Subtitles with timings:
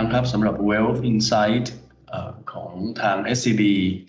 [0.00, 1.66] รั้งครับสำหรับ Wealth Insight
[2.52, 2.72] ของ
[3.02, 3.62] ทาง SCB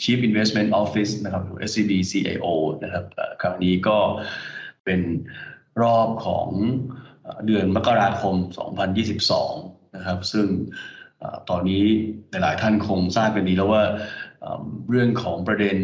[0.04, 2.48] Chief Investment Office นะครับหรือ SCB CIO
[2.84, 3.06] นะครับ
[3.42, 3.98] ครั้งนี้ก็
[4.86, 5.02] เป็น
[5.82, 6.48] รอบของ
[7.46, 8.36] เดือนมกราคม
[9.16, 10.48] 2022 นะครับ ซึ่ง
[11.50, 11.84] ตอนนี้
[12.30, 13.84] หลายๆท่านคงทราบกันดีแล้วว่า
[14.90, 15.78] เรื่องของประเด็น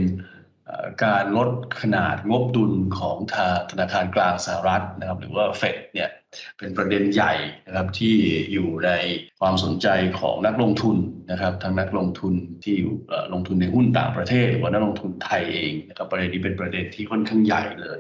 [1.05, 1.49] การลด
[1.81, 3.17] ขนาดงบดุลของ
[3.71, 6.09] ธนาคารกลางสหรัฐนะครับ หรือว่าเฟดเนี่ย
[6.57, 7.33] เป็นประเด็นใหญ่
[7.67, 8.15] นะครับที่
[8.53, 8.91] อยู่ใน
[9.39, 9.87] ความสนใจ
[10.19, 10.97] ของนักลงทุน
[11.31, 12.33] นะครับทั้งนักลงทุน
[12.63, 12.93] ที่อยู่
[13.33, 17.99] ลงทุนในหุ้นต่างประเทศหรือว่านักลงทุนไทยเองนะครับประเด็นนี้เป็นประเด็นที่ค่อนข้างใหญ่เลย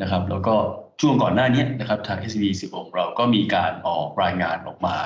[0.00, 0.54] นะครับ แล้วก็
[1.00, 4.98] ช่วงก่อนหน้านี้นะครับทาง SB 10ของเราก็มีการออกรายงานออกมา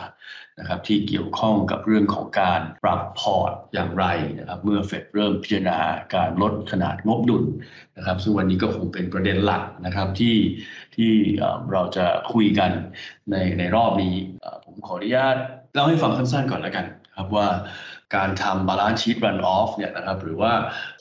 [0.59, 4.05] นะครับที่เกี่ยวข้องกับเรื่องของการปรับพอร์ตอย่างไร
[4.39, 5.79] นะครับเมื่อเฟดเริ่มพิจารณา
[6.15, 7.45] การลดขนาดงบดุล
[7.97, 10.35] นะครับ ซึ่งวันนี้ก็คงเป็นประเด็นหลักนะครับที่
[10.97, 11.13] ที่
[11.73, 12.71] เราจะคุยกัน
[13.31, 14.15] ในในรอบนี้
[14.65, 15.37] ผมขออนุญาต
[15.75, 17.49] เล่าให้ฟังสั้นๆก่อนแล้วกันครับว่า
[18.17, 20.53] การทำ balance sheet run off เนี่ยนะครับหรือว่า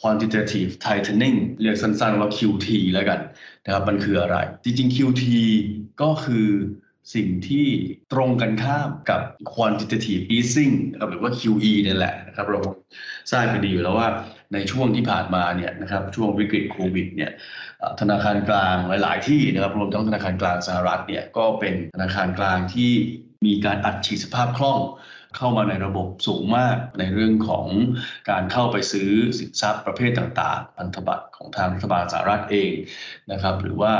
[0.01, 3.19] quantitative tightening เรียกสั้นๆว่า QT แล้วกัน
[3.65, 5.23] นะครับมันคืออะไร จริงๆ QT
[6.01, 6.47] ก็คือ
[7.15, 7.67] สิ่งที่
[8.13, 9.21] ตรงกันข้ามกับ
[9.53, 10.75] quantitative easing
[11.09, 12.59] หรือว่า QE นี่แหละนะครับเรา
[13.31, 14.07] ทราบกันดีอยู่แล้วว่า
[14.53, 17.31] ในช่วงที่ผ่านมาเนี่ยนะครับช่วงวิกฤตโควิดเนี่ย
[17.99, 22.91] ธนาคารกลางหลาย ๆ ที่นะครับรวมทั้งธนาคารกลางสหรัฐเนี่ยก็เป็นธนาคารกลางที่
[23.45, 24.79] มีการอัดฉีดสภาพคล่อง
[25.37, 27.67] เข้ามาในระบบสูงมากในเรื่องของ
[28.29, 32.71] การเข้าไปซื้อสินทรัพย์ประเภทต่างๆ พันธบัตรของทางรัฐบาลสหรัฐเอง
[33.31, 33.93] นะครับหรือว่า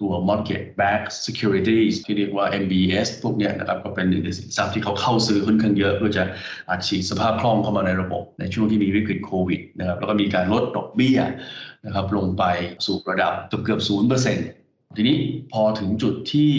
[0.00, 6.24] ตัว mortgage backed securities ที่เรียกว่า MBS พวกนี้นะครับก็เป็นหนึ่งในสินทรัพย์ที่เขาเข้าซื้อค่อนข้างเยอะ เพื่อจะ
[6.70, 11.18] อัดฉีดสภาพคล่องเข้ามาในระบบ ในช่วงที่มีวิกฤตโควิดนะครับแล้วก็มีการลดดอกเบี้ย
[11.86, 12.44] นะครับลงไป
[12.86, 14.48] สู่ระดับเกือบเกือบศูนย์เปอร์เซ็นต์
[14.96, 15.18] ทีนี้
[15.52, 16.52] พอถึงจุดที่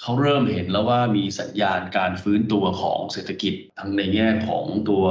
[0.00, 5.04] เขาเริ่มเห็นแล้วว่ามีสัญญาณการฟื้นตัวของเศรษฐกิจทั้งในแง่ของตัว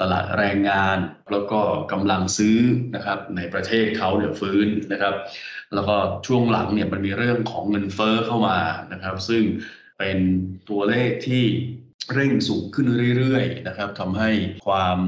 [0.00, 0.98] ตลาดแรงงาน
[1.32, 1.60] แล้วก็
[1.92, 2.58] กำลังซื้อ
[2.94, 5.14] นะครับในประเทศเขาเนี่ยฟื้นนะครับ
[5.74, 5.96] แล้วก็
[6.26, 8.58] ช่วงหลังเนี่ยมันมีเรื่องของเงินเฟอ้อเข้ามา
[8.92, 9.42] นะครับ ซึ่ง
[9.98, 10.18] เป็น
[10.68, 11.44] ตัวเลขที่
[12.14, 12.86] เร่งสูงขึ้น
[13.18, 14.30] เรื่อยๆนะครับทำให้
[14.66, 14.98] ความ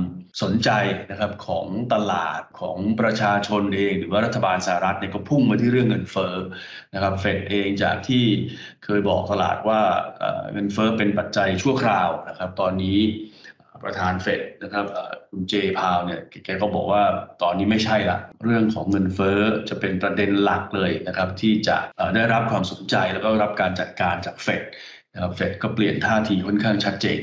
[0.43, 0.71] สนใจ
[1.11, 6.35] นะครับของตลาดของประชาชนเอง หรือว่ารัฐบาลสหรัฐเนี่ยก็พุ่งมาที่เรื่องเงินเฟ้อ
[6.95, 8.25] นะครับเฟดเองจากที่
[8.85, 9.81] เคยบอกตลาดว่า
[10.53, 12.99] เงินเฟ้อเป็นปัจจัยชั่วคราวนะครับตอนนี้
[13.85, 14.87] ประธานเฟดนะครับ
[15.31, 17.03] คุณเจพาวเนี่ยแกก็บอกว่า
[17.43, 19.39] ตอนนี้ไม่ใช่ละเรื่องของเงินเฟ้อ
[19.69, 21.77] จะเป็นประเด็นหลักเลยนะครับที่จะ
[22.15, 24.63] ได้รับความสนใจแล้วก็รับการจัดการจากเฟด
[25.15, 27.21] นะครับเฟดก็เปลี่ยนท่าทีค่อนข้างชัดเจน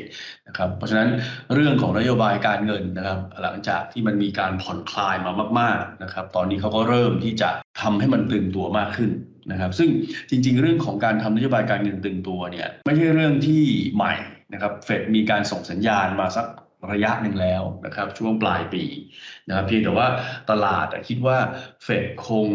[0.47, 1.09] นะครับเพราะฉะนั้น
[1.53, 7.49] เรื่องของนโยบายการเงินนะครับ หลังจากที่มันมีการผ่อนคลายมามาก ๆนะครับ ตอนนี้เขาก็เริ่มที่จะ
[7.81, 9.11] ทำให้มันตึงตัวมากขึ้น
[9.51, 9.89] นะครับ ซึ่ง
[10.29, 13.63] จริง ๆ เรื่องของการทำนโยบายการเงินตึงตัวเนี่ยไม่ใช่เรื่องที่
[13.95, 14.13] ใหม่
[14.53, 16.47] นะครับเฟดมีการส่งสัญญาณมาสัก
[16.91, 18.83] ระยะหนึ่งแล้วนะครับช่วงปลายปี
[19.47, 20.07] นะครับเพียงแต่ว่า
[20.49, 21.37] ตลาดคิดว่า
[21.83, 22.49] เฟดคง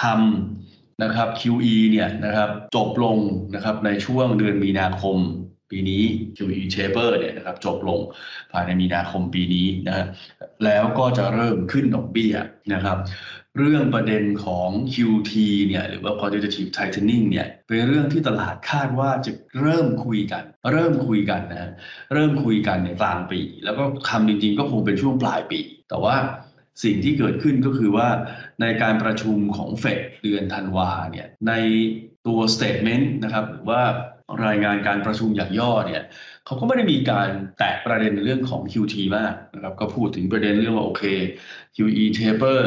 [0.00, 3.18] ทำ นะครับ QE เนี่ยนะครับจบลง
[3.54, 5.18] นะครับในช่วงเดือนมีนาคม
[5.70, 6.02] ปีนี้
[6.36, 8.00] QE taper เนี่ยนะครับจบลง
[8.52, 10.06] ภายในมีนาคมปีนี้นะฮะ
[10.64, 12.34] แล้วก็จะเริ่มขึ้นดอกเบี้ย
[12.74, 12.98] นะครับ
[13.58, 15.32] เรื่องประเด็นของ QT
[15.66, 21.70] เนี่ยหรือว่า quantitative tightening เนี่ยเป็นเรื่องที่ตลาดคาดว่าจะเริ่มคุยกัน เริ่มคุยกันนะ
[22.14, 26.14] เริ่มคุยกันในกลางปี แล้วก็ทำจริงๆก็คงเป็นช่วงปลายปี แต่ว่า
[26.82, 28.08] สิ่งที่เกิดขึ้นก็คือว่า
[28.60, 31.52] ในการประชุมของเฟดเดือนธันวาเนี่ยใน
[32.26, 33.82] ตัว statement นะครับหรือว่า
[34.46, 36.02] รายงานการประชุมอย่างย่อเนี่ย
[36.46, 41.04] เขาก็ไม่ได้มีการแตะประเด็นเรื่องของ QT มากนะครับก็พูดถึงประเด็นเรื่องว่าโอเค
[41.76, 42.60] QE taper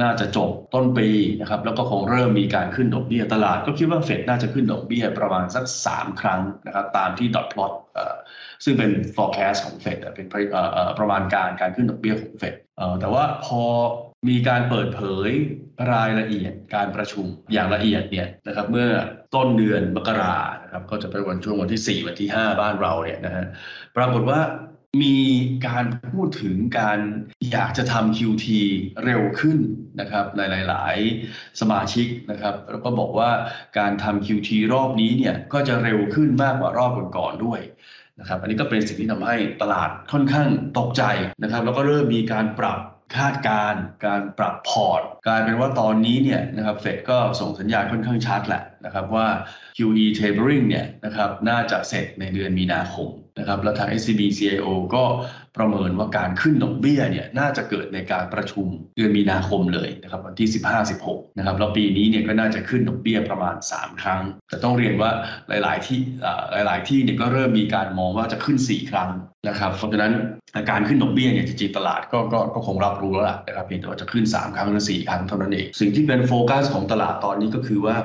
[0.00, 1.08] น่าจะจบต้นปี
[1.40, 7.72] นะครับแล้วก็คงเริ่มมีการขึ้นดอกเบี้ยตลาด ก็คิดว่าเฟดน่าจะขึ้นดอกเบี้ยประมาณสัก 3 ครั้งนะครับตามที่ดอทพลอต
[8.64, 10.26] ซึ่งเป็น forecast ของเฟดเป็น
[10.98, 12.54] ประมาณการการขึ้นดอกเบี้ยของเฟด
[13.00, 13.62] แต่ว่าพอ
[14.28, 15.30] มีการเปิดเผย
[15.92, 18.88] รายละเอียดการประชุมอย่างละเอียดเนี่ยนะครับเมื่อ
[19.34, 23.46] ต้นเดือนมกรานะครับก็จะเป็นวันช่วงวันที่ 4 วันที่ 5 บ้านเราเนี่ยนะฮะ
[23.96, 24.40] ปรากฏว่า
[25.02, 25.18] มี
[25.66, 26.98] การพูดถึงการ
[27.52, 28.46] อยากจะทำ QT
[29.04, 29.58] เร็วขึ้น
[30.00, 30.96] นะครับในหลาย
[31.28, 33.30] ๆ สมาชิกนะครับ แล้วก็บอกว่า
[33.78, 37.60] การทำ QT รอบนี้เนี่ยก็จะเร็วขึ้นมากกว่ารอบก่อนๆด้วย
[38.20, 40.48] นะครับอันนี้ก็เป็นสิ่งที่ทำให้ตลาดค่อนข้าง
[40.78, 41.02] ตกใจ
[41.42, 42.78] นะครับ แล้วก็เริ่มมีการปรับ
[43.16, 43.74] คาดการ
[44.06, 49.26] การปรับพอร์ตกลายเป็นว่าตอนนี้เนี่ยนะครับเฟดก็ส่งสัญญาณค่อนข้างชัดแหละนะครับว่า
[49.76, 55.04] QE tapering เนี่ยนะครับน่าจะเสร็จในเดือนมีนาคม นะครับแล้วทาง SCB CIO ก็
[55.56, 60.48] ประเมินว่าการขึ้นดอกเบี้ยเนี่ยน่าจะเกิดในการประชุมเดือนมีนาคมเลยนะครับวันที่
[60.92, 65.10] 15-16 นะครับแล้วปีนี้เนี่ยก็น่าจะขึ้นดอกเบี้ยประมาณ 3 ครั้ง แต่ต้องเรียนว่า
[65.48, 66.00] หลาย ๆ ที่
[66.52, 69.10] หลาย ๆ ที่เนี่ยก็เริ่มมีการมองว่าจะขึ้น 4 ครั้ง
[69.48, 70.12] นะครับเพราะฉะนั้น
[70.70, 77.96] การขึ้นดอกเบี้ยเนี่ยจริงๆตลาดก็ก็ก็คงรับรู้แล้วล่ะนะครับเพียงแต่ว่าจะขึ้น 3 ครั้งหรือ 4 ครั้งเท่านั้นเอง สิ่งที่เป็นโฟกัสของตลาดตอนนี้ก็คือว่า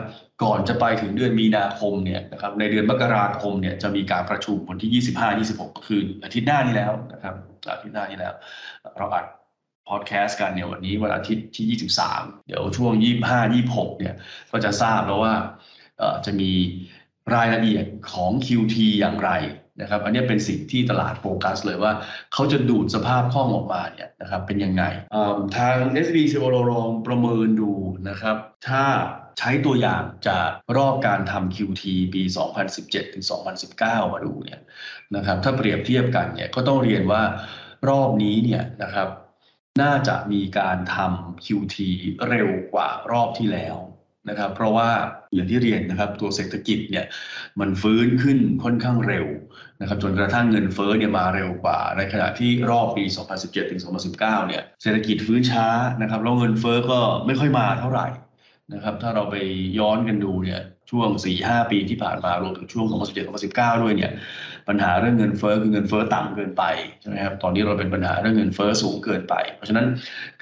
[0.43, 5.03] ก่อนจะไปถึงเดือนมีนาคมเนี่ยนะครับในเดือนมกราคมเนี่ยจะมีการประชุมวันที่
[5.37, 7.35] 25-26 ก็คืออาทิตย์หน้านี้แล้วนะครับ
[7.71, 8.33] อาทิตย์หน้านี้แล้ว
[8.97, 9.25] เราอัด
[9.89, 11.79] พอดแคสต์กันเนี่ยวันนี้วันอาทิตย์ที่
[12.09, 12.93] 23 เดี๋ยวช่วง
[13.47, 14.15] 25-26 เนี่ย
[14.51, 15.33] ก็จะทราบแล้วว่า
[16.25, 16.51] จะมี
[17.35, 19.31] รายละเอียดของ QT อย่างไร
[19.81, 21.91] นะครับ อันนี้เป็นสิ่งที่ตลาดโฟกัสเลยว่า
[22.33, 24.83] เขาจะดูดสภาพคล่องออกมาเนี่ยนะครับเป็นยังไง
[25.57, 27.71] ทาง SB ซีโลองประเมินดู
[28.09, 28.35] นะครับ
[28.67, 28.83] ถ้า
[29.39, 31.83] ใช้ตัวอย่างจากรอบการทำ QT
[32.13, 32.21] ปี
[32.67, 33.25] 2017 ถึง
[33.69, 34.61] 2019 มาดูเนี่ย
[35.15, 37.21] นะครับ ถ้าเปรียบเทียบกันเนี่ยก็ต้องเรียนว่า
[37.89, 39.07] รอบนี้เนี่ยนะครับ
[39.81, 41.77] น่าจะมีการทำ QT
[42.29, 43.75] เร็วกว่ารอบที่แล้ว
[44.29, 44.89] นะครับ เพราะว่า
[45.33, 47.05] อย่างที่เรียนนะครับตัวเศรษฐกิจเนี่ย
[47.59, 49.25] มันฟื้นขึ้นค่อนข้างเร็ว
[49.81, 53.03] นะครับจนกระทั่งเงินเฟ้อเนี่ยมาเร็วกว่า ในขณะที่รอบปี
[53.37, 53.81] 2017 ถึง
[54.13, 55.67] 2019 เนี่ยเศรษฐกิจฟื้นช้า
[56.01, 58.07] นะครับแล้วเงินเฟ้อก็ไม่ค่อยมาเท่าไหร่
[58.73, 59.35] นะครับถ้าเราไป
[59.79, 60.61] ย้อนกันดูเนี่ย
[60.91, 61.09] ช่วง
[61.41, 62.85] 4-5 ปีที่ผ่านมารวมถึงช่วง
[63.35, 64.11] 2017-2019 ด้วยเนี่ย
[64.67, 66.63] ปัญหาเรื่องเงินเฟ้อคือเงินเฟ้อต่ำเกินไป
[67.01, 69.87] ใช่ไหมครับตอนนี้เราเป็นปัญหาเรื่องเงินเฟ้อสูงเกินไป เพราะฉะนั้น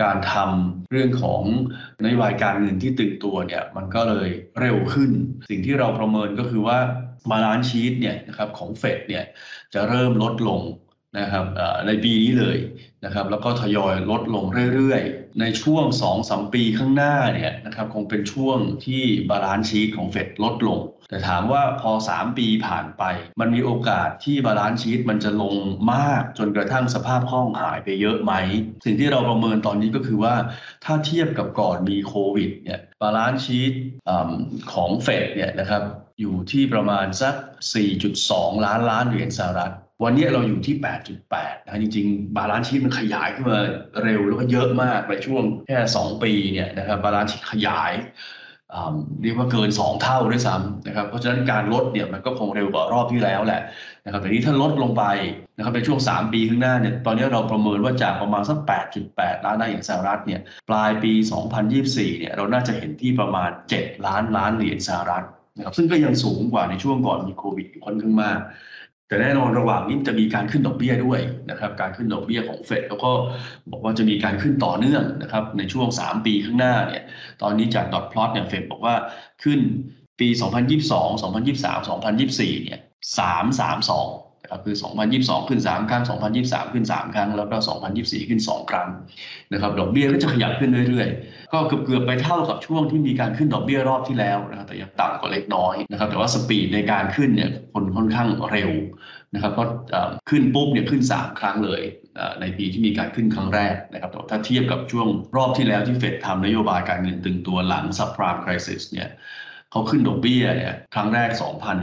[0.01, 1.41] การทำเรื่องของ
[2.03, 4.29] นโยบายการเงินที่ตึงตัวเนี่ยมันก็เลย
[4.59, 5.11] เร็วขึ้น
[5.49, 6.77] สิ่งที่เราประเมินก็คือว่า
[7.29, 9.23] มาลานชีตเนี่ยนะครับของเฟดเนี่ย
[9.73, 10.61] จะเริ่มลดลง
[11.19, 11.45] นะครับ
[11.87, 12.57] ในปีนี้เลย
[13.05, 14.45] นะครับแล้วก็ทยอยลดลง
[14.75, 15.85] เรื่อยๆ ในช่วง
[16.19, 20.79] 2-3ปีข้างหน้าเนี่ยนะครับคงเป็นช่วงที่ balance sheet ของเฟดลดลง
[21.09, 23.03] แต่ถามว่าพอ 3 ปีผ่านไป
[23.39, 25.55] มันมีโอกาสที่ balance sheet มันจะลง
[25.93, 28.33] มากจนกระทั่งสภาพคล่องหายไปเยอะไหม
[28.85, 30.35] สิ่งที่เราประเมินตอนนี้ก็คือว่า
[30.85, 33.73] ถ้าเทียบกับก่อนมีโควิดเนี่ย balance sheet
[34.73, 35.83] ของเฟดเนี่ยนะครับ
[36.19, 37.35] อยู่ที่ประมาณสัก
[37.99, 40.75] 4.2 ล้านล้านเหรียญสหรัฐ วันนี้เราอยู่ที่
[41.21, 43.59] 8.8 นะจริงๆ balance sheet มันขยายขึ้นมา
[44.03, 47.93] เร็วแล้วก็เยอะมากในช่วงแค่ 2 ปีเนี่ยนะครับ balance sheet ขยาย
[49.21, 53.61] เรียกว่าเกิน 2 เท่าด้วยซ้ำนะครับเพราะฉะนั้นการลดเนี่ยมันก็คงเร็วกว่ารอบที่แล้วแหละ
[54.05, 55.03] นะครับแต่นี้ถ้าลดลงไป
[55.57, 58.57] นะครับในช่วง 3 ปีข้างหน้าเนี่ยตอนนี้เราประเมินว่าจากประมาณสัก
[59.01, 61.11] 8.8 ล้านล้านเหรียญสหรัฐเนี่ยปลายปี
[61.65, 65.25] 2024 เนี่ยเราน่าจะเห็นที่ประมาณ 7 ล้านล้านเหรียญสหรัฐ
[65.55, 68.39] นะครับซึ่งก็ยังสูงกว่าในช่วงก่อนมีโควิดค่อนข้างมาก
[69.11, 71.19] แต่แน่นอนระหว่างนี้จะมีการขึ้นดอกเบี้ยด้วย
[71.49, 73.11] นะครับการขึ้นดอกเบี้ยของเฟดแล้วก็
[73.71, 77.03] บอกว่าจะมีการขึ้นต่อเนื่องนะครับในช่วง 3 ปีข้างหน้าเนี่ย
[77.41, 78.95] ตอนนี้จากดอทพลอตเนี่ยเฟดบอกว่า
[79.43, 79.59] ขึ้น
[80.19, 81.87] ปี 2022 2023
[82.17, 82.79] 2024เนี่ย
[83.61, 84.75] 332นะครับคือ
[85.11, 86.03] 2022 ขึ้น 3 ครั้ง
[86.37, 87.55] 2023 ขึ้น 3 ครั้ง แล้วก็
[87.93, 88.87] 2024 ขึ้น 2 ครั้ง
[89.53, 91.09] นะครับ ดอกเบี้ยก็จะขยับขึ้นเรื่อย
[91.53, 98.71] ก็เกือบๆไปเท่ากับช่วงที่มีการขึ้นดอกเบี้ยรอบที่แล้วนะครับแต่ยังต่ำกว่าเล็กน้อยนะครับแต่ว่าสปีดในการขึ้นเนี่ยคนค่อนข้างเร็ว
[99.33, 99.63] นะครับก็
[100.29, 101.81] ขึ้นปุ๊บเนี่ยขึ้น 3 ครั้งเลย
[102.41, 109.09] ในปีที่มีการขึ้นครั้งแรกนะครับถ้าเทียบกับช่วงรอบที่แล้วที่เฟดทำนโยบายการเงินตึงตัวหลังซับพรามคริสิสเนี่ย
[109.71, 111.29] เขาขึ้นดอกเบี้ยเนี่ยครั้งแรก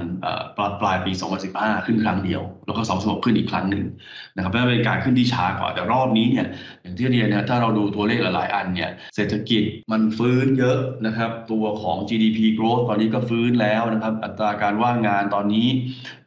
[0.03, 1.13] 2,000ปลายปลายปี
[1.49, 3.85] 2015 ขึ้นครั้งเดียว แล้วก็2016ขึ้นอีกครั้งหนึ่ง
[4.37, 6.47] นะครับเป็นการขึ้นที่ช้ากว่าแต่รอบนี้เนี่ย
[6.83, 15.69] อย่างที่เรียนนะถ้าเราดูตัวเลขหลายๆอันเนี่ยเศรษฐกิจมันฟื้นเยอะนะครับตัวของ GDP growth ตอนนี้ก็ฟื้นแล้วนะครับอัตราการว่างงานตอนนี้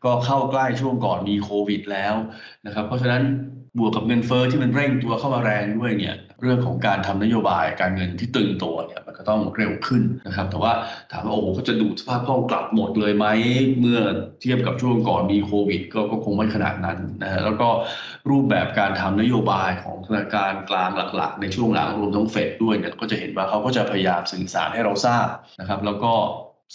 [0.06, 2.16] ก็เข้าใกล้ช่วงก่อนมีโควิดแล้ว
[2.66, 3.24] นะครับเพราะฉะนั้น
[3.78, 10.74] บวกกับเงินเฟอ้อที่มันเร่งตัวเข้ามาแรงด้วยเนี่ยเรื่องของการทำนโยบายการเงินที่ตึงตัวเนี่ยมันก็ต้องเร็วขึ้นนะครับ แต่ว่า
[11.12, 13.26] ถามว่าโอ้เขาจะดูสภาพคล่องกลับหมดเลยไหม
[13.80, 14.00] เมื่อ
[14.42, 17.70] เทียบกับช่วงก่อนมีโควิด ก็ก็คงไม่ขนาดนั้นนะฮะแล้วก็
[18.30, 25.28] รูปแบบการทำนโยบายของธนาคารกลางหลัก ๆ ในช่วงหลังรวมทั้งเฟดด้วยเนี่ยก็จะเห็นว่าเขาก็จะพยายามสื่อสารให้เราทราบ
[25.60, 26.14] นะครับ แล้วก็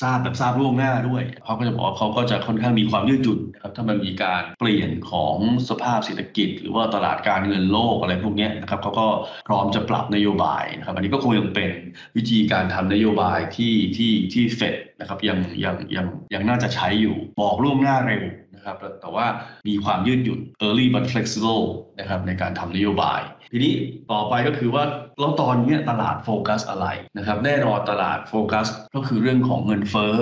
[0.02, 5.36] ทราบแบบทราบล่วงหน้าด้วยเขาก็จะบอกว่าเขาก็จะค่อนข้างมีความยืดหยุ่นนะครับถ้ามันมีการเปลี่ยนของ
[5.68, 9.06] สภาพเศรษฐกิจ หรือว่าตลาดการเงินโลกอะไรพวกนี้นะครับเขาก็
[9.48, 11.70] พร้อมจะปรับนโยบายนะครับอันนี้ก็คงยังเป็น
[12.16, 18.22] วิธีการทำนโยบายที่ที่ที่เฟดนะครับยังยังยังยังน่าจะใช้อยู่บอกล่วงหน้าเร็ว
[18.66, 19.26] ครับแต่ว่า
[19.68, 21.64] มีความยืดหยุ่น early but flexible
[21.98, 23.20] นะครับในการทำนโยบาย
[23.52, 23.74] ทีนี้
[24.12, 24.84] ต่อไปก็คือว่า
[25.20, 30.14] แล้วตอนนี้ตลาดโฟกัสอะไรนะครับแน่นอนตลาดโฟกัสก็คือเรื่องของเงินเฟ้อ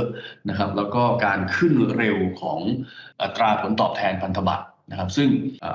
[0.49, 2.61] นะครับแล้วก็การขึ้นเร็วของ
[3.23, 5.29] อัตราผลตอบแทนพันธบัตร นะครับซึ่ง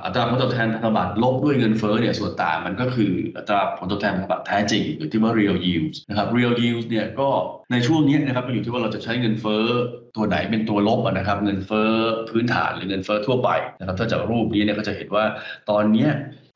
[0.05, 7.29] อัตราผลตอบแทนพันธบัตรลบด้วยเงินเฟ้อเนี่ยส่วนต่างมันก็คืออัตราผลตอบแทนพันธบัตรแท้จริงหรือที่ว่า real yield นะครับ real yield เนี่ยก็
[7.71, 9.63] ในช่วงนี้นะครับก็อยู่ที่ว่าเราจะใช้เงินเฟ้อ
[10.15, 11.89] ตัวไหนเป็นตัวลบนะครับ เงินเฟ้อ
[12.29, 13.49] พื้นฐานหรือเงินเฟ้อทั่วไป
[13.79, 15.25] นะครับถ้าจากรูปนี้เนี่ยก็จะเห็นว่า
[15.69, 16.07] ตอนนี้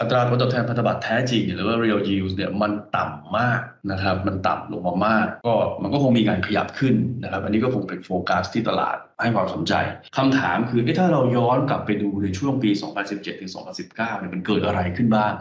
[0.03, 3.59] อัตราผลตอบแทนพันธบัตรแท้จริงหรือว่า real yield เนี่ยมันต่ำมาก
[3.91, 9.73] นะครับมันต่ำลงมามาก ก็มันก็คงมีการขยับขึ้นนะครับ อันนี้ก็คงเป็นโฟกัสที่ตลาดให้ความสนใจ
[10.17, 12.69] คำถามคือถ้าเราย้อนกลับไปดูในช่วงปี
[13.05, 15.31] 2017 ถึง 2019 เนี่ยมันเกิดอะไรขึ้นบ้าง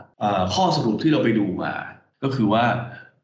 [0.54, 1.74] ข้อสรุปที่เราไปดูมา
[2.22, 2.64] ก็คือว่า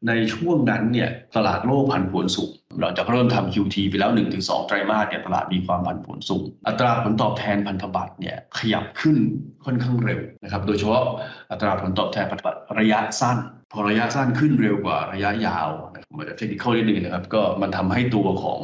[0.07, 9.17] ในช่วงนั้นเนี่ยตลาดโลกผันผวนสูงเราจะเริ่มทำ QT ไปแล้ว 1-2 ไตรมาสเนี่ยตลาดมีความผันผวนสูง อัตราผลตอบแทนพันธบัตรเนี่ยขยับขึ้น
[9.65, 11.03] ค่อนข้างเร็วนะครับ โดยเฉพาะ
[11.51, 13.37] อัตราผลตอบแทนพันธบัตรระยะสั้น
[13.71, 18.59] พอระยะสั้นขึ้นเร็วกว่าระยะยาวนะครับมันจะเทคนิคนิดนึงนะครับ ก็มันทำให้ตัวของ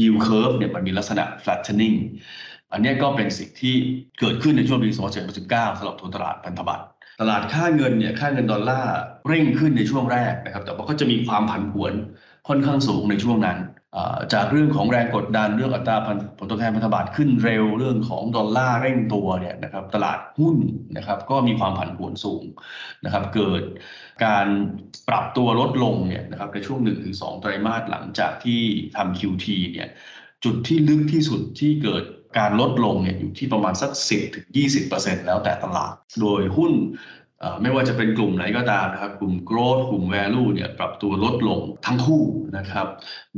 [0.00, 1.96] yield curve เนี่ยมันมีลักษณะ flattening
[2.72, 3.74] อันนี้ก็เป็นสิ่งที่
[4.20, 6.84] เกิดขึ้นในช่วงปี 2019สำหรับตัวตลาดพันธบัตร
[7.20, 8.94] ตลาดค่าเงินเนี่ยค่าเงินดอลลาร์
[9.28, 11.92] เร่งขึ้นในช่วงแรกนะครับ แต่ว่าก็จะมีความผันผวน
[12.48, 13.58] ค่อนข้างสูงในช่วงนั้น
[14.34, 15.96] จากเรื่องของแรงกดดันเรื่องอัตรา
[16.38, 20.56] ผลตอบแทนพันธบัตรขึ้นเร็วเรื่องของดอลลาร์เร่งตัวเนี่ยนะครับตลาดหุ้น
[20.96, 22.44] นะครับก็มีความผันผวนสูง
[23.04, 23.62] นะครับเกิด
[24.24, 24.46] การ
[25.08, 28.60] ปรับตัวลดลงเนี่ยนะครับในช่วง 1-2 ไตรมาสหลังจากที่
[28.96, 29.88] ทำ QT เนี่ย
[30.44, 32.04] จุดที่ลึกที่สุดที่เกิด
[32.38, 33.90] การลดลงเนี่ยอยู่ที่ประมาณสัก
[34.58, 36.72] 10-20%แล้วแต่ตลาด โดยหุ้น
[37.62, 42.24] ไม่ว่าจะเป็นกลุ่มไหนก็ตามนะครับ กลุ่ม growth กลุ่ม value เนี่ยปรับตัวลดลงทั้งคู่
[42.56, 42.86] นะครับ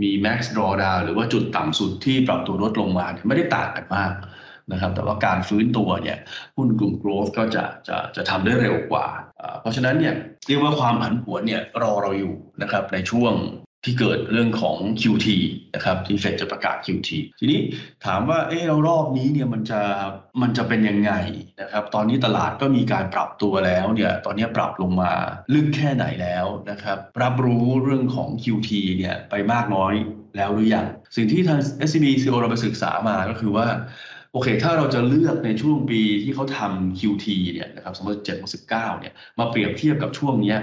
[0.00, 4.12] มี max drawdown หรือว่าจุดต่ำสุดที่ปรับตัวลดลงมาไม่ได้ต่างกันมาก
[4.72, 6.18] นะครับแต่ว่าการฟื้นตัวเนี่ย
[6.56, 9.06] หุ้นกลุ่ม growth ก็จะจะจะทำได้เร็วกว่า
[9.60, 10.14] เพราะฉะนั้นเนี่ย
[10.48, 13.32] เรียกว่าความผันผวนเนี่ยรอเราอยู่นะครับในช่วง
[13.84, 15.26] ที่เกิดเรื่องของ QT
[15.74, 17.10] นะครับที่เฟดจะประกาศ QT
[17.40, 17.60] ทีนี้
[18.06, 19.80] ถามว่าเออเรารอบนี้เนี่ยมันจะ
[20.42, 21.12] มันจะเป็นยังไง
[21.60, 25.12] นะครับ ตอนนี้ตลาดก็มีการปรับตัวแล้วเนี่ยตอนนี้ปรับลงมา
[25.54, 29.94] ลึกแค่ไหนแล้วนะครับ รับรู้เรื่องของ QT เนี่ยไปมากน้อย
[30.36, 33.66] แล้วหรือยัง สิ่งที่ทาง SCB CO เราไปศึกษามาก็คือว่า
[34.32, 37.94] โอเค ถ้าเราจะเลือกในช่วงปีที่เขาทำ QT เนี่ยนะครับ
[38.28, 38.68] 2007-2019
[39.00, 40.58] เนี่ย มาเปรียบเทียบกับช่วงเนี้ย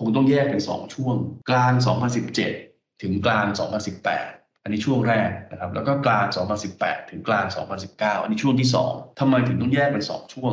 [0.00, 1.16] คงต้องแยกเป็น 2 ช่วง
[1.50, 1.72] กลาง
[2.38, 3.46] 2017 ถึงกลาง
[4.04, 6.24] 2018 อันนี้ช่วงแรกนะครับแล้วก็กลาง
[6.68, 7.44] 2018 ถึงกลาง
[7.84, 10.52] 2019 อันนี้ช่วงที่ 2ทำไมถึงต้องแยกเป็น 2 ช่วง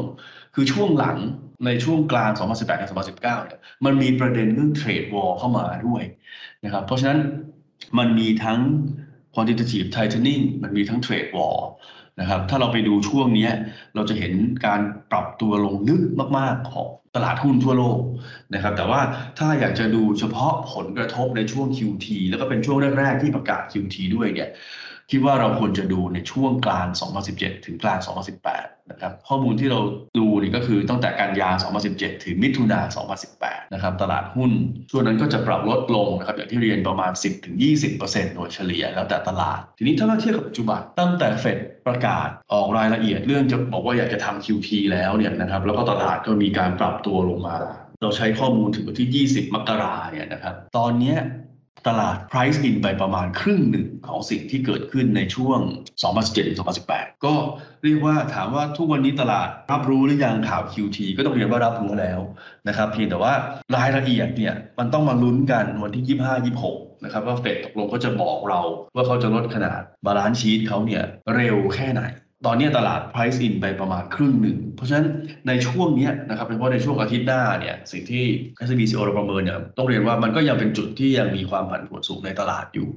[0.56, 1.18] คือช่วงหลัง
[1.66, 6.04] ในช่วงกลาง 2018 ถึง 2019 เนี่ยมันมีประเด็นเรื่องเทรดวอลเข้ามาด้วย
[6.63, 7.20] นะครับเพราะฉะนั้น
[7.98, 8.60] มันมีทั้ง
[9.34, 11.58] quantitative tightening มันมีทั้งเทรดวอล
[12.19, 13.50] นะครับ ถ้าเราไปดูช่วงนี้
[13.95, 14.33] เราจะเห็น
[14.65, 14.81] การ
[15.12, 16.01] ปรับตัวลงลึก
[16.38, 18.00] มากๆของตลาดหุ้นทั่วโลก
[18.53, 19.01] นะครับ แต่ว่า
[19.39, 24.50] ถ้าอยากจะดูเฉพาะผลกระทบในช่วง QT แล้วก็เป็นช่วงแรกๆที่ประกาศ QT ด้วยเนี่ย
[25.12, 26.88] คิดว่าเราควรจะดูในช่วงกลาง
[27.27, 28.00] 2017 ถึงกลาง
[28.43, 29.79] 2018 นะครับ ข้อมูลที่เรา
[30.17, 31.50] ดูนี่ก็คือตั้งแต่กันยา
[31.88, 32.79] 2017 ถึงมิถุนา
[33.25, 34.51] 2018 นะครับตลาดหุ้น
[34.91, 37.12] ช่วงนั้นก็จะปรับลดลงนะครับอย่างที่เรียนประมาณ
[37.74, 41.57] 10-20%โดยเฉลี่ยแล้วแต่ตลาด ทีนี้ถ้าเราเทียบกับปัจจุบันตั้งแต่เฟด
[41.88, 47.55] ประกาศออกรายละเอียดเรื่องจะบอกว่าอยากจะทำ QT แล้วเนี่ยนะครับแล้วก็ตลาดก็มีการปรับตัวลงมา
[48.01, 51.15] เราใช้ข้อมูลถึงวันที่ 20 มกราเนี่ยนะครับตอนนี้
[51.88, 55.59] ตลาด price in ไปประมาณครึ่งหนึ่งของสิ่งที่เกิดขึ้นในช่วง
[56.43, 57.33] 2017-2018 ก็
[57.84, 62.19] เรียกว่าถามว่าทุกวันนี้ตลาดรับรู้หรือยังข่าว QT ก็ต้องเรียนว่ารับรู้แล้ว
[62.67, 63.34] นะครับเพียงแต่ว่า
[63.75, 66.19] รายละเอียดเนี่ยมันต้องมาลุ้นกันวันที่
[66.55, 68.62] 25-26 นะครับว่าเฟดตกลงก็จะบอกเรา
[68.96, 71.03] ว่าเขาจะลดขนาด balance sheet เขาเนี่ย
[71.36, 72.03] เร็วแค่ไหน
[72.46, 75.07] ตอนนี้ตลาด price in ไปประมาณครึ่งหนึ่ง เพราะฉะนั้น
[75.48, 78.24] ในช่วงนี้นะครับโดยเฉพาะในช่วงอาทิตย์หน้าเนี่ยสิ่งที่
[78.67, 82.89] SCB CIO เราประเมินเนี่ยต้องเรียนว่ามันก็ยังเป็นจุดที่ยังมีความผันผวนสูงในตลาดอยู่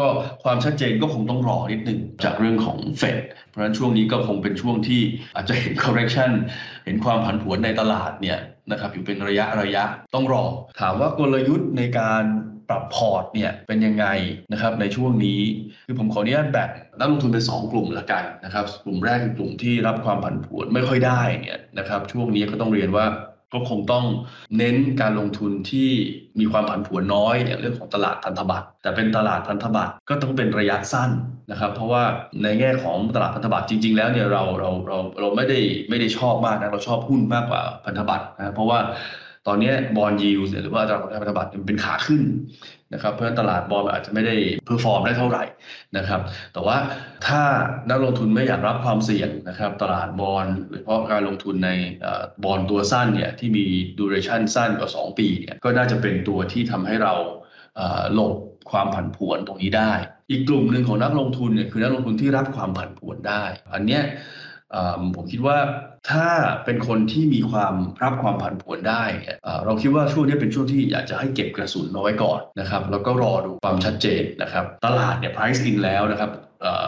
[0.00, 0.08] ก็
[0.44, 3.18] ความชัดเจนก็คงต้องรอนิดหนึ่งจากเรื่องของเฟด
[3.50, 5.00] เพราะฉะนั้นช่วงนี้ก็คงเป็นช่วงที่
[5.36, 6.30] อาจจะเห็น correction
[6.84, 8.38] เห็นความผันผวนในตลาดเนี่ย
[8.70, 9.84] นะครับอยู่เป็นระยะระยะ
[10.14, 10.44] ต้องรอ
[10.80, 12.24] ถามว่ากลยุทธ์ในการ
[12.68, 14.06] ปรับพอร์ตเนี่ยเป็นยังไง
[14.52, 15.40] นะครับในช่วงนี้
[15.86, 23.06] คือผมขออนุญาตแบ่งนักลงทุนเป็น 2 กลุ่มละกันนะครับกลุ่มแรกคือกลุ่มที่รับความผันผวนไม่ค่อยได้เนี่ยนะครับช่วงนี้ก็ต้องเรียนว่า
[23.54, 24.04] ก็คงต้อง
[24.58, 25.88] เน้นการลงทุนที่
[26.40, 31.10] มีความผันผวนน้อยเนี่ยเรื่องของตลาดพันธบัตรแต่เป็นตลาดพันธบัตรก็ต้องเป็นระยะสั้น
[31.50, 32.02] นะครับ เพราะว่า
[32.42, 35.58] ในแง่ของตลาดพันธบัตรจริง ๆ แล้วเนี่ยเราเราเราเราไม่ได้
[35.88, 38.78] ไม่ได้ชอบมากนะเราชอบหุ้นมากกว่าพันธบัตรนะเพราะว่า
[39.46, 42.22] ตอนนี้ bond yield หรือว่าตลาดพันธบัตรมันเป็นขาขึ้น
[42.94, 45.44] นะครับเพราะฉะนั้นตลาดบอลอาจจะไม่ได้ perform ได้เท่าไหร่
[45.96, 46.20] นะครับ
[46.52, 46.76] แต่ว่า
[47.26, 47.42] ถ้า
[47.90, 51.70] นักลงทุนไม่อยากรับความเสี่ยงนะครับ ตลาดบอลโดยเฉพาะการลงทุนใน
[52.44, 53.64] บอลตัวสั้นเนี่ยที่มี
[53.98, 57.14] duration สั้นกว่า 2 ปีเนี่ยก็น่าจะเป็นตัวที่ทำให้เรา
[58.14, 58.34] หลบ
[58.70, 59.92] ความผันผวนตรงนี้ได้
[60.30, 63.42] อีกกลุ่มหนึ่งของนักลงทุนเนี่ยคือนักลงทุนที่รับความผันผวนได้
[63.74, 64.02] อันเนี้ย
[65.16, 65.58] ผมคิดว่า
[66.10, 66.26] ถ้า
[66.64, 69.04] เป็นคนที่มีความรับความผันผวนได้
[69.64, 76.30] เราคิดว่าช่วงนี้เป็นช่วงที่อยากจะให้เก็บกระสุนเอาไว้ก่อนนะครับแล้วก็รอดูความชัดเจนนะครับตลาดเนี่ย price in แล้วนะครับ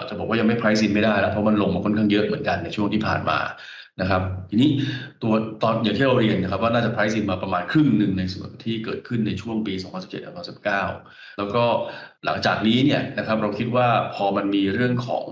[0.09, 3.38] จะบอกว่ายังไม่ price in ไม่ได้แล้วเพราะมันลงมาค่อนข้างเยอะเหมือนกันในช่วงที่ผ่านมา
[4.00, 4.70] นะครับ ทีนี้
[5.22, 9.74] ตัวตอนอย่างที่เราเรียนนะครับว่าน่าจะ price in มาประมาณครึ่งหนึ่งในส่วนที่เกิดขึ้นในช่วงปี
[10.56, 11.64] 2017-2019 แล้วก็
[12.24, 15.26] หลังจากนี้เนี่ยนะครับเราคิดว่าพอมันมีเรื่องของ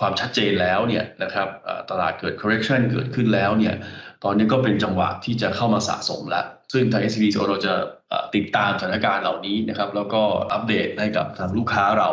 [0.00, 1.48] ความชัดเจนแล้วเนี่ยนะครับ
[1.90, 3.74] ตลาดเกิด correction เกิดขึ้นแล้วเนี่ย
[4.24, 7.74] ตอนนี้ก็เป็นจังหวะที่จะเข้ามาสะสมแล้ว ซึ่งทาง SCB เราจะ
[8.34, 10.22] ติดตามสถานการณ์เหล่านี้นะครับ แล้วก็
[10.52, 12.10] อัปเดตให้กับทางลูกค้าเรา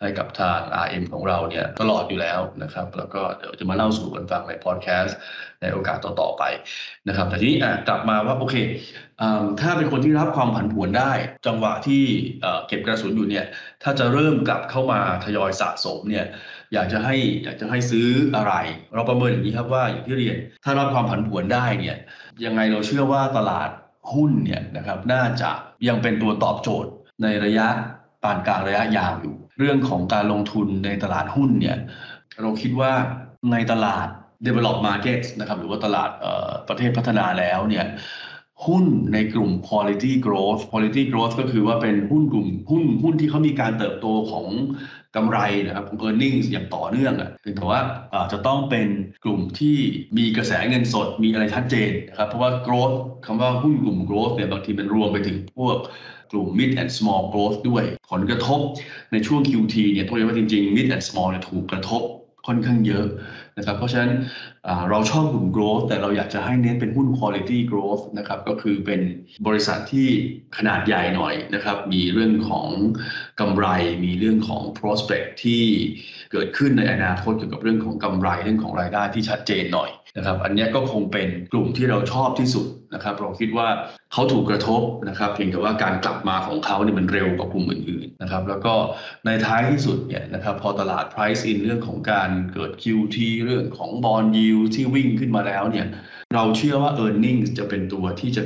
[0.00, 5.16] ให้กับทาง RM ของเราเนี่ยตลอดอยู่แล้วนะครับ แล้วก็เดี๋ยวจะมาเล่าสู่กันฟังในพอดแคสต์
[5.60, 6.42] ในโอกาสต่อๆไป
[7.08, 8.56] นะครับ แต่ทีนี้กลับมาว่าโอเค
[9.60, 11.12] ถ้าเป็นคนที่รับความผันผวนได้
[11.46, 12.02] จังหวะที่
[12.66, 13.46] เก็บกระสุนอยู่เนี่ย
[13.82, 16.26] ถ้าจะเริ่มกลับเข้ามาทยอยสะสมเนี่ย
[16.72, 17.14] อยากจะให้
[17.44, 18.54] อยากจะให้ซื้ออะไร
[18.94, 21.96] เราประเมินอย่างนี้ครับว่าอย่างที่เรียนถ้ารับความผันผวนได้เนี่ย
[22.44, 23.68] ยังไงเราเชื่อว่าตลาด
[24.14, 25.50] หุ้นเนี่ยนะครับน่าจะ
[25.88, 26.90] ยังเป็นตัวตอบโจทย์
[27.22, 27.68] ในระยะ
[28.22, 31.76] ปานกลางระยะยาวอยู่ เรื่องของการลงทุนในตลาดหุ้นเนี่ย
[32.42, 32.92] เราคิดว่า
[33.52, 34.06] ในตลาด
[34.46, 36.10] develop markets นะครับหรือว่าตลาด
[36.68, 37.86] ประเทศพัฒนาแล้วเนี่ย
[38.66, 44.46] หุ้นในกลุ่ม quality growth quality growth ก็คือว่าเป็นหุ้นกลุ่มหุ้นหุ้นที่เขามีการเติบโตของ
[45.16, 47.80] กำไรนะครับของ e a r n i n g อย่างต่อเนื่องอะแต่ว่า
[48.32, 48.88] จะต้องเป็น
[49.24, 49.78] กลุ่มที่
[50.18, 55.76] มีกระแสเงินสดมีอะไรชัดเจนนะครับเพราะว่า growth คำว่าหุ้นกลุ่ม growth เนี่ยบางทีมันรวมไปถึงพวก
[56.32, 58.60] กลุ่ม mid and small growth ด้วยผลกระทบ
[59.12, 62.02] ในช่วง QT เนี่ยต้องเรียกว่าจริงๆ mid and small เนี่ยถูกกระทบ
[62.46, 63.06] ค่อนข้างเยอะ
[63.58, 64.12] นะครับเพราะฉะนั้น
[64.90, 69.00] เราชอบหุ้น growth แต่เราอยากจะให้เน้นเป็นหุ้น quality growth นะครับก็คือเป็น
[69.46, 70.08] บริษัทที่
[70.56, 72.68] ขนาดใหญ่หน่อยนะครับมีเรื่องของ
[73.40, 73.66] กำไร
[74.04, 75.64] มีเรื่องของ prospect ที่
[76.32, 83.68] เกิดขึ้นในอนาคตเกี่ยวกับเรื่องของกำไรเรื่องของรายได้ที่ชัดเจนหน่อย นะครับอันนี้ก็คงเป็นกลุ่มที่เราชอบที่สุดนะครับเราคิดว่า
[84.12, 88.74] เขาถูกกระทบนะครับเพียงแต่ว่าการกลับมาของเขาเนี่ยมันเร็วกว่ากลุ่มอื่นๆนะครับแล้วก็
[89.24, 95.86] ในท้ายที่สุดเนี่ยนะครับพอตลาด price in เรื่องของการเกิด QT เรื่องของ bond yield ที่วิ่งขึ้นมาแล้วเนี่ย
[96.34, 98.42] เราเชื่อว่า e a r n i n g จะเป็นตัวที่จะ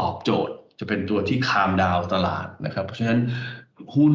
[0.00, 3.20] ตอบโจทย์ จะเป็นตัวที่คามดาวตลาดนะครับเพราะฉะนั้น
[3.96, 4.14] หุ้น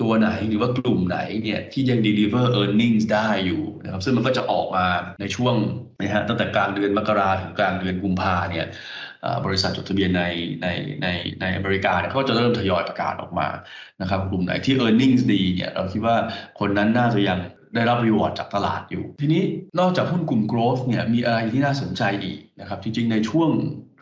[0.00, 4.86] ตัวไหนหรือว่ากลุ่มไหนเนี่ยที่ยัง deliver earnings ได้อยู่นะครับซึ่งมันก็จะออกมา
[5.20, 5.54] ในช่วง
[6.00, 8.66] นะฮะตั้งแต่กลางเดือนมกราถึงกลางเดือนกุมภาเนี่ย
[9.44, 10.24] บริษัทจดทะเบียนใน
[10.62, 10.66] ใน
[11.02, 11.06] ใน
[11.40, 13.48] ในอเมริกาเนี่ยเขาจะเริ่มทยอยประกาศออกมา
[14.00, 16.16] นะครับกลุ่มไหนที่ e a r n i n g ดีเนี่ยเราคิดว่า
[16.60, 17.38] คนนั้นน่าจะยัง
[17.74, 19.42] ได้รับรีวอร์ดจากตลาดอยู่ ทีนี้
[19.78, 23.50] นอกจากหุ้นกลุ่ม growth เนี่ยมีอะไรที่น่าสนใจอีกนะครับจริงๆในช่วง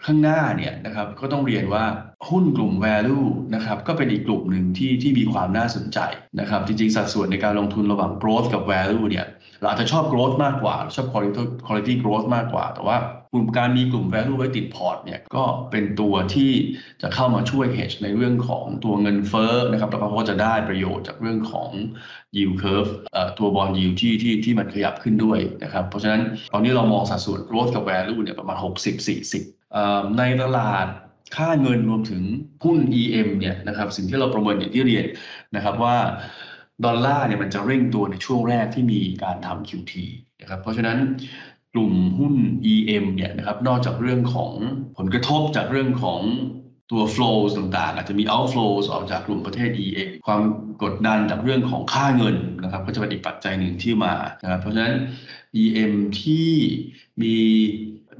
[0.05, 1.85] ข้างหน้าเนี่ยนะครับก็ต้องเรียนว่า
[2.31, 5.99] หุ้นกลุ่ม value นะครับก็เป็นอีกกลุ่มหนึ่งที่ที่มีความน่าสนใจ
[6.41, 9.27] นะครับจริงๆ สัดส่วนในการลงทุนระหว่าง growth กับ value เนี่ย
[9.61, 12.97] เราอาจจะชอบ growth มากกว่า ชอบ quality quality growth มากกว่า แต่ว่า
[13.33, 16.53] กลุ่มการมีกลุ่ม value ไว้ติดพอร์ตเนี่ยก็เป็นตัวที่
[17.03, 21.71] จะเข้ามาช่วย hedge ในเรื่องของตัวเงินเฟ้อนะครับแล้วก็จะได้ประโยชน์จากเรื่องของ
[22.37, 22.91] yield curve
[23.39, 28.57] ตัว bond yield ที่ที่ที่มันขยับขึ้นด้วยนะครับเพราะฉะนั้นตอนนี้เรามองสัดส่วน growth กับ value เนี่ยประมาณ
[29.19, 30.87] 60-40ในตลาด
[31.37, 32.23] ค่าเงินรวมถึง
[32.65, 35.07] หุ้น EM เนี่ยนะครับสิ่งที่เราประเมินอย่างที่เรียน
[35.57, 35.97] นะครับว่า
[36.85, 39.93] ดอลลาร์เนี่ยมันจะเร่งตัวในช่วงแรกที่มีการทำ QT
[40.41, 40.99] นะครับเพราะฉะนั้น
[41.75, 42.35] กลุ่มหุ้น
[42.73, 44.53] EM เนี่ยนะครับนอกจากเรื่องของ
[44.99, 46.21] ผลกระทบจากเรื่องของ
[46.93, 50.43] ตัว flows ต่างๆ อาจจะมี outflows ออกจากกลุ่มประเทศ EM ความ
[50.83, 54.95] กดดันจากเรื่องของค่าเงินนะครับก็จะเป็นอีกปัจจัยหนึ่งที่มานะครับเพราะฉะนั้น
[55.62, 56.49] EM ที่
[57.23, 57.37] มี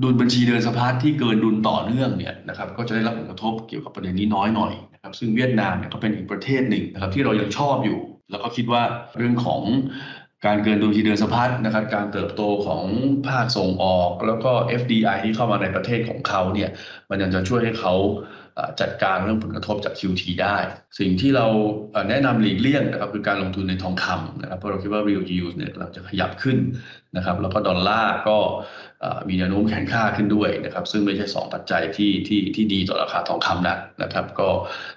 [0.03, 7.99] ดุลบัญชีเดินสะพัดที่เกินดุลต่อเนื่องเนี่ยนะครับก็จะได้รับผลกระทบเกี่ยวกับประเด็นนี้น้อยหน่อยนะครับซึ่งเวียดนามเนี่ยก็เป็นอีกประเทศหนึ่งนะครับที่เรายังชอบอยู่
[8.31, 8.83] แล้วก็คิดว่า
[9.17, 9.63] เรื่องของ
[10.47, 12.85] การเกินดุลบัญชีเดินสะพัดนะครับการเติบโตของ
[13.29, 16.71] ภาคส่งออก แล้วก็ FDI ที่เข้ามาในประเทศของเขาเนี่ย
[17.11, 17.95] มันยังจะช่วยให้เขา
[18.81, 20.57] จัดการเรื่องผลกระทบจาก QT ได้
[20.99, 21.47] สิ่งที่เรา
[22.09, 26.59] แนะนำหลีกเลี่ยงนะครับคือการลงทุนในทองคำนะครับเพราะเราคิดว่า real yield เนี่ยเราจะขยับขึ้น
[27.17, 28.37] นะครับแล้วก็ดอลลาร์ก็
[29.29, 34.49] มีแนวโน้มแข็งค่าขึ้นด้วยนะครับซึ่งไม่ใช่ 2 ปัจจัยที่ที่ที่ดีต่อราคาทองคำนักนะครับ ก็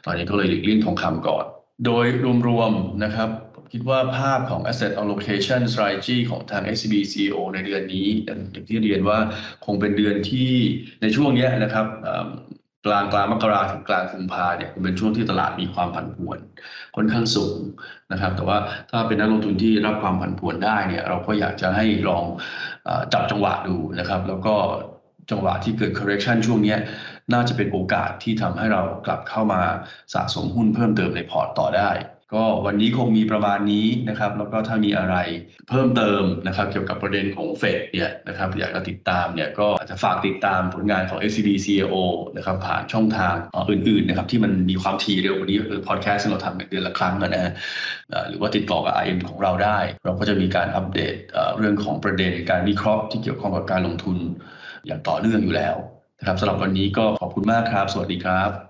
[0.06, 1.46] ตอนนี้ก็เลยหลีกเลี่ยงทองคำก่อน
[1.86, 2.06] โดย
[2.48, 3.30] รวมๆนะครับ
[3.74, 9.18] คิดว่าภาพของ asset allocation strategy ของทาง SCB CEO ในเดือนนี้อย่างที่เรียนว่า
[9.66, 10.52] คงเป็นเดือนที่
[11.02, 11.88] ในช่วงนี้นะครับ
[12.86, 16.40] กลางกลางมกราถึงกลางกุมภาเนี่ยเป็นช่วงที่ตลาดมีความผันผวน
[16.96, 17.58] ค่อนข้างสูง
[18.12, 18.58] นะครับ แต่ว่า
[18.92, 22.24] ถ้าเป็นนักลงทุนที่รับความผันผวนได้เนี่ยเราก็อยากจะให้ลอง
[23.14, 24.54] จับจังหวะดูนะครับ แล้วก็
[25.32, 26.76] จังหวะที่เกิด correction ช่วงนี้
[27.34, 29.62] น่าจะเป็นโอกาสที่ทำให้เรากลับเข้ามา
[30.14, 31.90] สะสมหุ้นเพิ่มเติมในพอร์ตต่อได้
[32.34, 35.16] ก็วันนี้คงมีประมาณนี้นะครับ แล้วก็ถ้ามีอะไร
[35.70, 41.96] เพิ่มเติมนะครับ เกี่ยวกับประเด็นของเฟดเนี่ยนะครับอยากจะติดตามเนี่ยก็อาจจะฝากติดตามผลงานของ SCB CAO
[42.38, 43.36] นะครับผ่านช่องทาง
[43.70, 47.52] อื่นๆนะครับที่มันมีความถี่เร็วกว่านี้ก็คือพอดแคสต์ที่เราทำเดือนละครั้งนะฮะ
[48.30, 51.16] หรือว่าติดต่อกับ IM ของเราได้ เราก็จะมีการอัปเดต
[51.58, 54.18] เรื่องของประเด็นการวิเคราะห์ที่เกี่ยวข้องกับการลงทุน
[54.86, 55.76] อย่างต่อเนื่องอยู่แล้ว
[56.20, 58.69] นะครับสำหรับวันนี้ก็ขอบคุณมากครับ สวัสดีครับ